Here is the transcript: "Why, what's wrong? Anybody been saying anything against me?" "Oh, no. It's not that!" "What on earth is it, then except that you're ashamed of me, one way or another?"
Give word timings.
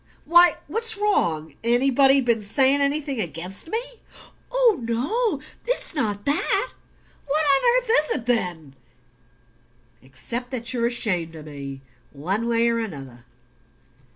"Why, 0.25 0.55
what's 0.65 0.97
wrong? 0.97 1.53
Anybody 1.63 2.21
been 2.21 2.41
saying 2.41 2.81
anything 2.81 3.21
against 3.21 3.69
me?" 3.69 3.79
"Oh, 4.49 4.79
no. 4.81 5.39
It's 5.67 5.93
not 5.93 6.25
that!" 6.25 6.73
"What 7.27 7.43
on 7.43 7.77
earth 7.83 7.89
is 7.99 8.11
it, 8.17 8.25
then 8.25 8.73
except 10.01 10.49
that 10.49 10.73
you're 10.73 10.87
ashamed 10.87 11.35
of 11.35 11.45
me, 11.45 11.81
one 12.13 12.47
way 12.47 12.67
or 12.69 12.79
another?" 12.79 13.25